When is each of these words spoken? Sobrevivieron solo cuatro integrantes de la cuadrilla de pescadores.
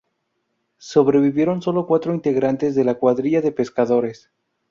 Sobrevivieron 0.79 1.61
solo 1.61 1.85
cuatro 1.85 2.11
integrantes 2.11 2.73
de 2.73 2.83
la 2.83 2.95
cuadrilla 2.95 3.39
de 3.41 3.51
pescadores. 3.51 4.31